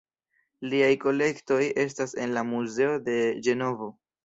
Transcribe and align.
Liaj 0.71 0.89
kolektoj 1.03 1.59
estas 1.85 2.17
en 2.25 2.35
la 2.39 2.47
muzeo 2.55 2.99
de 3.11 3.21
Ĝenovo. 3.49 3.95